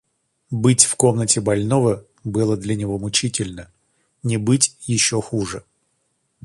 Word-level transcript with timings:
Быть 0.49 0.83
в 0.85 0.95
комнате 0.95 1.41
больного 1.41 2.07
было 2.23 2.57
для 2.57 2.73
него 2.73 2.97
мучительно, 2.97 3.71
не 4.23 4.37
быть 4.37 4.75
еще 4.87 5.21
хуже. 5.21 5.63